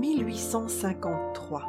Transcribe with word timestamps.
1853. 0.00 1.62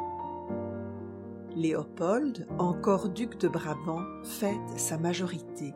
Léopold, 1.54 2.46
encore 2.58 3.10
duc 3.10 3.38
de 3.38 3.46
Brabant, 3.46 4.00
fête 4.24 4.56
sa 4.76 4.96
majorité. 4.96 5.74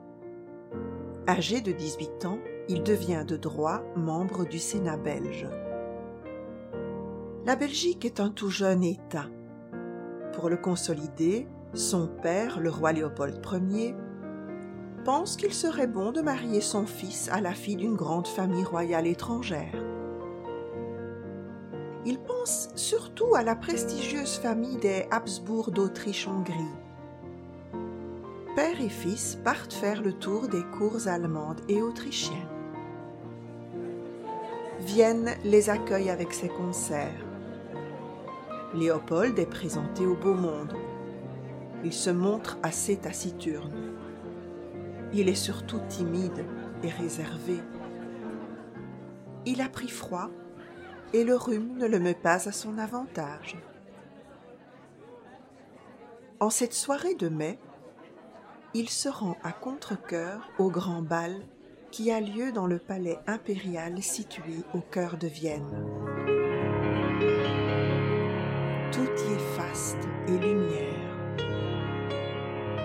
Âgé 1.28 1.60
de 1.60 1.72
18 1.72 2.24
ans, 2.24 2.38
il 2.70 2.82
devient 2.82 3.24
de 3.28 3.36
droit 3.36 3.82
membre 3.94 4.46
du 4.46 4.58
Sénat 4.58 4.96
belge. 4.96 5.46
La 7.44 7.56
Belgique 7.56 8.06
est 8.06 8.20
un 8.20 8.30
tout 8.30 8.48
jeune 8.48 8.84
État. 8.84 9.26
Pour 10.32 10.48
le 10.48 10.56
consolider, 10.56 11.46
son 11.74 12.08
père, 12.08 12.58
le 12.58 12.70
roi 12.70 12.92
Léopold 12.92 13.38
Ier, 13.70 13.94
pense 15.04 15.36
qu'il 15.36 15.52
serait 15.52 15.86
bon 15.86 16.10
de 16.10 16.22
marier 16.22 16.62
son 16.62 16.86
fils 16.86 17.28
à 17.30 17.42
la 17.42 17.52
fille 17.52 17.76
d'une 17.76 17.96
grande 17.96 18.26
famille 18.26 18.64
royale 18.64 19.06
étrangère. 19.06 19.95
Il 22.08 22.20
pense 22.20 22.68
surtout 22.76 23.34
à 23.34 23.42
la 23.42 23.56
prestigieuse 23.56 24.38
famille 24.38 24.76
des 24.76 25.08
Habsbourg 25.10 25.72
d'Autriche-Hongrie. 25.72 26.54
Père 28.54 28.80
et 28.80 28.88
fils 28.88 29.36
partent 29.42 29.72
faire 29.72 30.00
le 30.00 30.12
tour 30.12 30.46
des 30.46 30.62
cours 30.78 31.08
allemandes 31.08 31.60
et 31.68 31.82
autrichiennes. 31.82 32.36
Vienne 34.78 35.30
les 35.42 35.68
accueille 35.68 36.08
avec 36.08 36.32
ses 36.32 36.48
concerts. 36.48 37.26
Léopold 38.72 39.36
est 39.40 39.50
présenté 39.50 40.06
au 40.06 40.14
beau 40.14 40.34
monde. 40.34 40.74
Il 41.82 41.92
se 41.92 42.10
montre 42.10 42.56
assez 42.62 42.96
taciturne. 42.98 43.96
Il 45.12 45.28
est 45.28 45.34
surtout 45.34 45.80
timide 45.88 46.44
et 46.84 46.88
réservé. 46.88 47.56
Il 49.44 49.60
a 49.60 49.68
pris 49.68 49.88
froid 49.88 50.30
et 51.12 51.24
le 51.24 51.36
rhume 51.36 51.76
ne 51.78 51.86
le 51.86 51.98
met 51.98 52.14
pas 52.14 52.48
à 52.48 52.52
son 52.52 52.78
avantage. 52.78 53.56
En 56.40 56.50
cette 56.50 56.74
soirée 56.74 57.14
de 57.14 57.28
mai, 57.28 57.58
il 58.74 58.90
se 58.90 59.08
rend 59.08 59.36
à 59.42 59.52
contre-cœur 59.52 60.50
au 60.58 60.68
grand 60.68 61.00
bal 61.00 61.34
qui 61.90 62.10
a 62.10 62.20
lieu 62.20 62.52
dans 62.52 62.66
le 62.66 62.78
palais 62.78 63.18
impérial 63.26 64.02
situé 64.02 64.62
au 64.74 64.80
cœur 64.80 65.16
de 65.16 65.28
Vienne. 65.28 65.86
Tout 68.92 69.00
y 69.00 69.32
est 69.32 69.56
faste 69.56 70.06
et 70.28 70.38
lumière. 70.38 71.06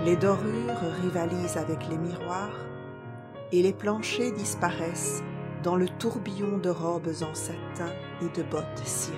Les 0.05 0.15
dorures 0.15 0.79
rivalisent 1.01 1.57
avec 1.57 1.87
les 1.89 1.97
miroirs 1.97 2.57
et 3.51 3.61
les 3.61 3.73
planchers 3.73 4.31
disparaissent 4.31 5.23
dans 5.63 5.75
le 5.75 5.87
tourbillon 5.87 6.57
de 6.57 6.69
robes 6.69 7.11
en 7.21 7.35
satin 7.35 7.91
et 8.21 8.29
de 8.37 8.43
bottes 8.43 8.81
cirées. 8.85 9.15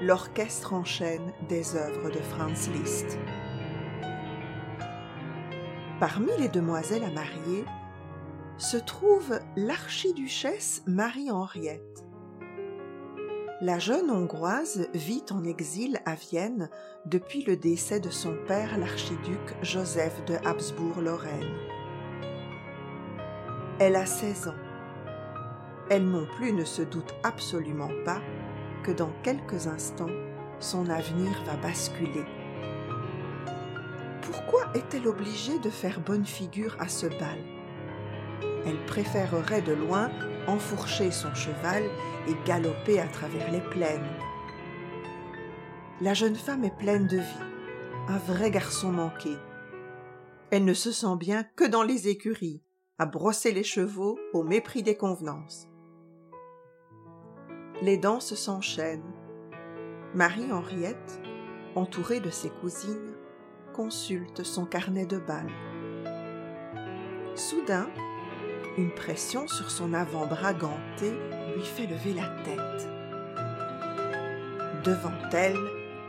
L'orchestre 0.00 0.72
enchaîne 0.72 1.32
des 1.48 1.76
œuvres 1.76 2.10
de 2.10 2.18
Franz 2.18 2.70
Liszt. 2.72 3.18
Parmi 6.00 6.30
les 6.38 6.48
demoiselles 6.48 7.04
à 7.04 7.10
marier 7.10 7.64
se 8.58 8.76
trouve 8.76 9.38
l'archiduchesse 9.56 10.82
Marie-Henriette. 10.86 12.04
La 13.60 13.78
jeune 13.78 14.10
Hongroise 14.10 14.88
vit 14.94 15.24
en 15.30 15.44
exil 15.44 16.00
à 16.04 16.16
Vienne 16.16 16.68
depuis 17.06 17.44
le 17.44 17.56
décès 17.56 18.00
de 18.00 18.10
son 18.10 18.36
père 18.46 18.76
l'archiduc 18.78 19.40
Joseph 19.62 20.24
de 20.26 20.34
Habsbourg-Lorraine. 20.44 21.54
Elle 23.78 23.96
a 23.96 24.06
16 24.06 24.48
ans 24.48 24.54
elle 25.90 26.08
non 26.08 26.26
plus 26.36 26.52
ne 26.52 26.64
se 26.64 26.82
doute 26.82 27.14
absolument 27.22 27.90
pas 28.04 28.20
que 28.82 28.90
dans 28.90 29.12
quelques 29.22 29.66
instants, 29.66 30.10
son 30.58 30.88
avenir 30.88 31.30
va 31.44 31.56
basculer. 31.56 32.24
Pourquoi 34.22 34.70
est-elle 34.74 35.06
obligée 35.06 35.58
de 35.58 35.70
faire 35.70 36.00
bonne 36.00 36.24
figure 36.24 36.76
à 36.78 36.88
ce 36.88 37.06
bal? 37.06 37.38
Elle 38.66 38.82
préférerait 38.86 39.62
de 39.62 39.72
loin 39.72 40.10
enfourcher 40.46 41.10
son 41.10 41.34
cheval 41.34 41.82
et 42.28 42.36
galoper 42.46 43.00
à 43.00 43.06
travers 43.06 43.50
les 43.50 43.60
plaines. 43.60 44.08
La 46.00 46.14
jeune 46.14 46.36
femme 46.36 46.64
est 46.64 46.76
pleine 46.76 47.06
de 47.06 47.18
vie, 47.18 47.44
un 48.08 48.18
vrai 48.18 48.50
garçon 48.50 48.90
manqué. 48.90 49.36
Elle 50.50 50.64
ne 50.64 50.74
se 50.74 50.92
sent 50.92 51.16
bien 51.18 51.44
que 51.56 51.64
dans 51.64 51.82
les 51.82 52.08
écuries, 52.08 52.63
à 52.98 53.06
brosser 53.06 53.52
les 53.52 53.64
chevaux 53.64 54.18
au 54.32 54.42
mépris 54.42 54.82
des 54.82 54.96
convenances 54.96 55.68
les 57.82 57.98
danses 57.98 58.34
s'enchaînent. 58.34 59.12
Marie-Henriette, 60.14 61.20
entourée 61.74 62.20
de 62.20 62.30
ses 62.30 62.48
cousines, 62.48 63.14
consulte 63.74 64.42
son 64.42 64.64
carnet 64.64 65.06
de 65.06 65.18
bal. 65.18 65.50
Soudain, 67.34 67.90
une 68.78 68.94
pression 68.94 69.48
sur 69.48 69.70
son 69.70 69.92
avant-bras 69.92 70.54
ganté 70.54 71.10
lui 71.54 71.64
fait 71.64 71.86
lever 71.86 72.14
la 72.14 72.28
tête. 72.44 72.88
Devant 74.84 75.30
elle 75.32 75.58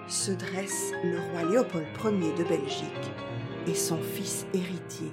se 0.08 0.32
dresse 0.32 0.92
le 1.04 1.20
roi 1.20 1.50
Léopold 1.50 1.88
Ier 2.04 2.34
de 2.34 2.44
Belgique 2.44 3.12
et 3.68 3.74
son 3.74 3.98
fils 3.98 4.46
héritier. 4.54 5.12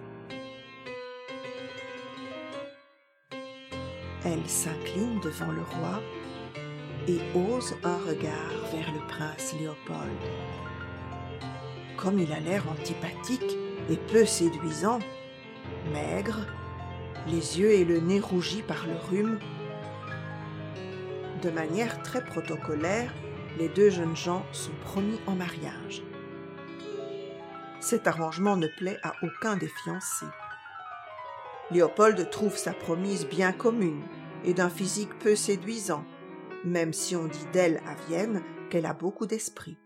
Elle 4.24 4.48
s'incline 4.48 5.18
devant 5.20 5.50
le 5.50 5.62
roi 5.62 6.00
et 7.08 7.18
ose 7.34 7.74
un 7.82 7.96
regard 7.96 8.52
vers 8.72 8.92
le 8.92 9.00
prince 9.08 9.54
Léopold. 9.58 10.22
Comme 11.96 12.20
il 12.20 12.32
a 12.32 12.38
l'air 12.38 12.64
antipathique 12.70 13.58
et 13.90 13.96
peu 13.96 14.24
séduisant, 14.24 15.00
maigre, 15.92 16.46
les 17.26 17.58
yeux 17.58 17.72
et 17.72 17.84
le 17.84 17.98
nez 17.98 18.20
rougis 18.20 18.62
par 18.62 18.86
le 18.86 18.94
rhume, 18.94 19.40
de 21.42 21.50
manière 21.50 22.00
très 22.02 22.24
protocolaire, 22.24 23.12
les 23.58 23.68
deux 23.68 23.90
jeunes 23.90 24.16
gens 24.16 24.46
sont 24.52 24.74
promis 24.84 25.18
en 25.26 25.34
mariage. 25.34 26.02
Cet 27.80 28.06
arrangement 28.06 28.56
ne 28.56 28.68
plaît 28.68 28.98
à 29.02 29.14
aucun 29.22 29.56
des 29.56 29.70
fiancés. 29.82 30.26
Léopold 31.70 32.28
trouve 32.30 32.56
sa 32.56 32.74
promise 32.74 33.26
bien 33.26 33.52
commune 33.52 34.02
et 34.44 34.54
d'un 34.54 34.70
physique 34.70 35.18
peu 35.18 35.36
séduisant, 35.36 36.04
même 36.64 36.92
si 36.92 37.16
on 37.16 37.26
dit 37.26 37.46
d'elle 37.52 37.80
à 37.86 37.94
Vienne 38.06 38.42
qu'elle 38.70 38.86
a 38.86 38.94
beaucoup 38.94 39.26
d'esprit. 39.26 39.76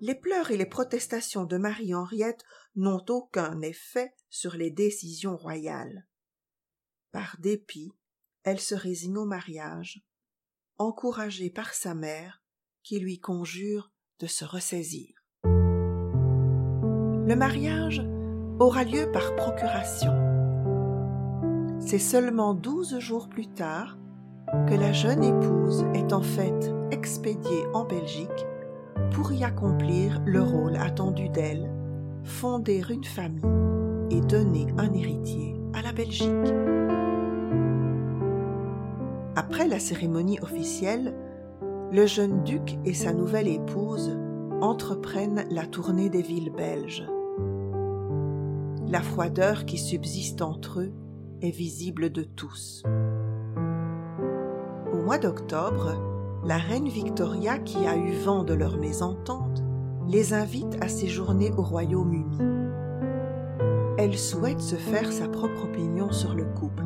Les 0.00 0.14
pleurs 0.14 0.50
et 0.50 0.56
les 0.56 0.66
protestations 0.66 1.44
de 1.44 1.58
Marie-Henriette 1.58 2.44
n'ont 2.74 3.04
aucun 3.08 3.60
effet 3.60 4.14
sur 4.30 4.54
les 4.56 4.70
décisions 4.70 5.36
royales. 5.36 6.06
Par 7.12 7.36
dépit, 7.38 7.92
elle 8.42 8.60
se 8.60 8.74
résigne 8.74 9.18
au 9.18 9.26
mariage, 9.26 10.02
encouragée 10.78 11.50
par 11.50 11.74
sa 11.74 11.94
mère 11.94 12.42
qui 12.82 12.98
lui 12.98 13.18
conjure 13.18 13.92
de 14.20 14.26
se 14.26 14.44
ressaisir. 14.44 15.14
Le 15.44 17.34
mariage 17.34 18.02
aura 18.60 18.84
lieu 18.84 19.10
par 19.10 19.34
procuration. 19.36 20.12
C'est 21.78 21.98
seulement 21.98 22.52
douze 22.52 22.98
jours 22.98 23.28
plus 23.28 23.46
tard 23.46 23.96
que 24.68 24.74
la 24.74 24.92
jeune 24.92 25.24
épouse 25.24 25.86
est 25.94 26.12
en 26.12 26.20
fait 26.20 26.70
expédiée 26.90 27.64
en 27.72 27.84
Belgique 27.84 28.46
pour 29.12 29.32
y 29.32 29.44
accomplir 29.44 30.20
le 30.26 30.42
rôle 30.42 30.76
attendu 30.76 31.30
d'elle, 31.30 31.70
fonder 32.22 32.82
une 32.90 33.04
famille 33.04 33.40
et 34.10 34.20
donner 34.20 34.66
un 34.76 34.92
héritier 34.92 35.56
à 35.72 35.80
la 35.80 35.92
Belgique. 35.92 36.28
Après 39.36 39.68
la 39.68 39.78
cérémonie 39.78 40.38
officielle, 40.42 41.14
le 41.92 42.04
jeune 42.04 42.44
duc 42.44 42.78
et 42.84 42.92
sa 42.92 43.14
nouvelle 43.14 43.48
épouse 43.48 44.18
entreprennent 44.60 45.46
la 45.50 45.64
tournée 45.66 46.10
des 46.10 46.22
villes 46.22 46.52
belges. 46.52 47.06
La 48.90 49.00
froideur 49.00 49.64
qui 49.64 49.78
subsiste 49.78 50.42
entre 50.42 50.80
eux 50.80 50.92
est 51.40 51.50
visible 51.50 52.10
de 52.10 52.22
tous 52.22 52.82
mois 55.10 55.18
d'octobre, 55.18 55.96
la 56.44 56.56
reine 56.56 56.88
Victoria, 56.88 57.58
qui 57.58 57.84
a 57.84 57.96
eu 57.96 58.12
vent 58.12 58.44
de 58.44 58.54
leur 58.54 58.76
mésentente, 58.76 59.60
les 60.06 60.34
invite 60.34 60.78
à 60.80 60.86
séjourner 60.86 61.50
au 61.56 61.62
Royaume-Uni. 61.62 62.38
Elle 63.98 64.16
souhaite 64.16 64.60
se 64.60 64.76
faire 64.76 65.12
sa 65.12 65.26
propre 65.26 65.64
opinion 65.64 66.12
sur 66.12 66.34
le 66.34 66.44
couple. 66.44 66.84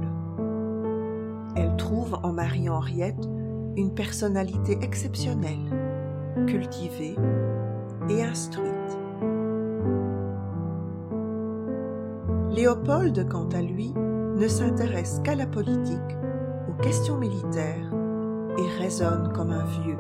Elle 1.55 1.77
trouve 1.77 2.15
en 2.23 2.33
Marie-Henriette 2.33 3.29
une 3.77 3.93
personnalité 3.93 4.79
exceptionnelle, 4.81 6.47
cultivée 6.47 7.17
et 8.09 8.23
instruite. 8.23 9.04
Léopold, 12.55 13.27
quant 13.29 13.49
à 13.49 13.61
lui, 13.61 13.93
ne 13.97 14.47
s'intéresse 14.47 15.21
qu'à 15.25 15.35
la 15.35 15.47
politique, 15.47 15.99
aux 16.69 16.81
questions 16.81 17.19
militaires 17.19 17.93
et 18.57 18.81
résonne 18.81 19.33
comme 19.33 19.51
un 19.51 19.65
vieux. 19.65 19.99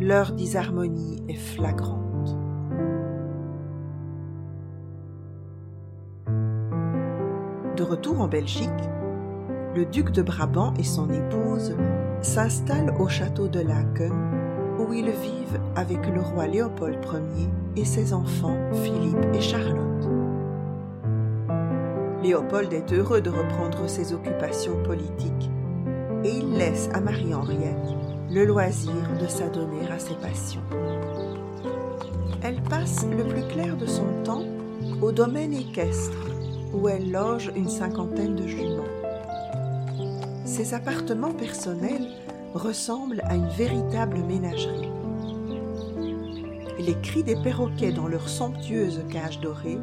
Leur 0.00 0.30
disharmonie 0.30 1.24
est 1.28 1.34
flagrante. 1.34 2.36
De 7.76 7.82
retour 7.82 8.20
en 8.20 8.28
Belgique, 8.28 8.70
le 9.74 9.86
duc 9.86 10.12
de 10.12 10.22
Brabant 10.22 10.72
et 10.78 10.84
son 10.84 11.10
épouse 11.10 11.74
s'installent 12.20 12.94
au 13.00 13.08
château 13.08 13.48
de 13.48 13.58
Laken 13.58 14.12
où 14.78 14.92
ils 14.92 15.10
vivent 15.10 15.60
avec 15.74 16.06
le 16.06 16.20
roi 16.20 16.46
Léopold 16.46 17.04
Ier 17.04 17.48
et 17.74 17.84
ses 17.84 18.12
enfants 18.12 18.56
Philippe 18.84 19.34
et 19.34 19.40
Charlotte. 19.40 20.17
Léopold 22.22 22.72
est 22.72 22.92
heureux 22.92 23.20
de 23.20 23.30
reprendre 23.30 23.88
ses 23.88 24.12
occupations 24.12 24.82
politiques 24.82 25.50
et 26.24 26.30
il 26.30 26.54
laisse 26.54 26.88
à 26.92 27.00
Marie-Henriette 27.00 27.76
le 28.30 28.44
loisir 28.44 28.92
de 29.20 29.26
s'adonner 29.28 29.88
à 29.88 30.00
ses 30.00 30.14
passions. 30.16 30.62
Elle 32.42 32.60
passe 32.62 33.06
le 33.06 33.24
plus 33.24 33.46
clair 33.46 33.76
de 33.76 33.86
son 33.86 34.06
temps 34.24 34.44
au 35.00 35.12
domaine 35.12 35.54
équestre 35.54 36.16
où 36.74 36.88
elle 36.88 37.12
loge 37.12 37.52
une 37.54 37.68
cinquantaine 37.68 38.34
de 38.34 38.46
juments. 38.48 38.84
Ses 40.44 40.74
appartements 40.74 41.34
personnels 41.34 42.08
ressemblent 42.52 43.22
à 43.24 43.36
une 43.36 43.48
véritable 43.48 44.18
ménagerie. 44.26 44.90
Les 46.80 46.96
cris 47.00 47.22
des 47.22 47.36
perroquets 47.36 47.92
dans 47.92 48.08
leurs 48.08 48.28
somptueuses 48.28 49.02
cages 49.10 49.40
dorées 49.40 49.78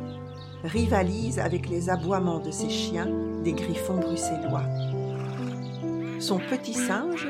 rivalisent 0.66 1.40
avec 1.40 1.70
les 1.70 1.90
aboiements 1.90 2.40
de 2.40 2.52
ses 2.52 2.70
chiens, 2.70 3.10
des 3.44 3.54
griffons 3.54 3.98
bruxellois. 3.98 4.64
Son 6.20 6.40
petit 6.40 6.74
singe 6.74 7.28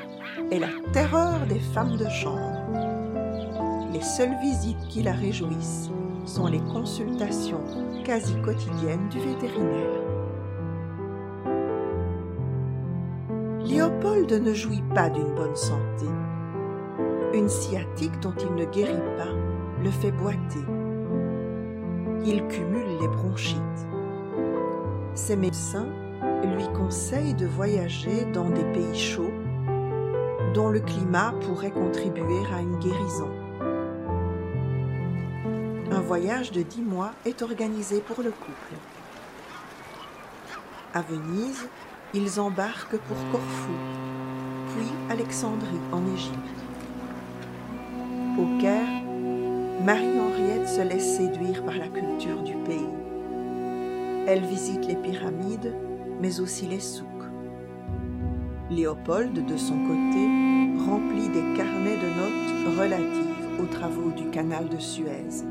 est 0.51 0.59
la 0.59 0.69
terreur 0.93 1.45
des 1.47 1.59
femmes 1.59 1.97
de 1.97 2.07
chambre. 2.09 2.61
Les 3.93 4.01
seules 4.01 4.35
visites 4.41 4.87
qui 4.89 5.03
la 5.03 5.13
réjouissent 5.13 5.89
sont 6.25 6.47
les 6.47 6.59
consultations 6.59 7.61
quasi 8.03 8.35
quotidiennes 8.41 9.09
du 9.09 9.19
vétérinaire. 9.19 10.01
Léopold 13.65 14.31
ne 14.31 14.53
jouit 14.53 14.83
pas 14.93 15.09
d'une 15.09 15.33
bonne 15.33 15.55
santé. 15.55 16.05
Une 17.33 17.49
sciatique 17.49 18.19
dont 18.21 18.33
il 18.39 18.55
ne 18.55 18.65
guérit 18.65 18.93
pas 19.17 19.33
le 19.83 19.89
fait 19.89 20.11
boiter. 20.11 20.75
Il 22.27 22.48
cumule 22.48 22.98
les 23.00 23.07
bronchites. 23.07 23.60
Ses 25.13 25.36
médecins 25.36 25.88
lui 26.44 26.66
conseillent 26.74 27.36
de 27.36 27.45
voyager 27.45 28.25
dans 28.33 28.50
des 28.50 28.63
pays 28.63 29.00
chauds 29.00 29.33
dont 30.56 30.69
le 30.69 30.80
climat 30.80 31.36
pourrait 31.42 31.69
contribuer 31.69 32.42
à 32.51 32.62
une 32.62 32.80
guérison. 32.80 33.30
Un 35.92 36.01
voyage 36.01 36.51
de 36.51 36.63
dix 36.63 36.81
mois 36.81 37.12
est 37.25 37.44
organisé 37.44 38.01
pour 38.01 38.24
le 38.24 38.31
couple. 38.31 38.74
À 40.95 41.01
Venise, 41.01 41.68
ils 42.16 42.39
embarquent 42.39 42.98
pour 42.98 43.18
Corfou, 43.31 43.74
puis 44.75 44.88
Alexandrie 45.12 45.80
en 45.92 46.01
Égypte. 46.12 46.63
Au 48.39 48.60
Caire, 48.60 48.94
Marie-Henriette 49.85 50.67
se 50.67 50.81
laisse 50.81 51.17
séduire 51.17 51.63
par 51.63 51.75
la 51.75 51.87
culture 51.87 52.41
du 52.41 52.55
pays. 52.55 52.89
Elle 54.25 54.43
visite 54.43 54.87
les 54.87 54.95
pyramides, 54.95 55.75
mais 56.19 56.39
aussi 56.39 56.65
les 56.65 56.79
souks. 56.79 57.05
Léopold, 58.71 59.45
de 59.45 59.55
son 59.55 59.77
côté, 59.77 60.25
remplit 60.89 61.29
des 61.29 61.55
carnets 61.55 61.97
de 61.97 62.07
notes 62.17 62.79
relatives 62.79 63.61
aux 63.61 63.67
travaux 63.67 64.09
du 64.09 64.27
canal 64.31 64.69
de 64.69 64.79
Suez. 64.79 65.45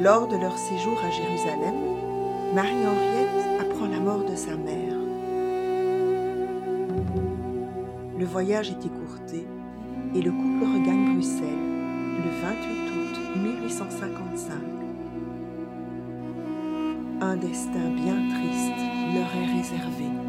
Lors 0.00 0.28
de 0.28 0.36
leur 0.36 0.56
séjour 0.56 0.96
à 1.04 1.10
Jérusalem, 1.10 1.74
Marie-Henriette 2.54 3.60
apprend 3.62 3.88
la 3.88 3.98
mort 3.98 4.24
de 4.24 4.36
sa 4.36 4.56
mère. 4.56 4.94
Le 8.16 8.24
voyage 8.24 8.70
est 8.70 8.86
écourté 8.86 9.23
et 10.14 10.22
le 10.22 10.30
couple 10.30 10.64
regagne 10.64 11.14
Bruxelles 11.14 11.48
le 12.24 12.30
28 12.40 12.84
août 12.96 13.16
1855. 13.42 14.54
Un 17.20 17.36
destin 17.36 17.90
bien 17.96 18.16
triste 18.30 18.82
leur 19.14 19.30
est 19.36 19.56
réservé. 19.56 20.23